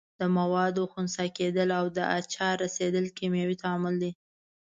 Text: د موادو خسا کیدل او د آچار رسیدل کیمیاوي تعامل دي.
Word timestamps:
د 0.19 0.21
موادو 0.37 0.83
خسا 0.93 1.25
کیدل 1.37 1.69
او 1.79 1.85
د 1.97 1.99
آچار 2.17 2.55
رسیدل 2.65 3.05
کیمیاوي 3.17 3.55
تعامل 3.63 3.95
دي. 4.03 4.11